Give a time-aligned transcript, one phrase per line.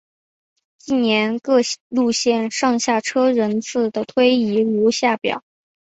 [0.79, 5.43] 近年各路线上下车人次的推移如下表。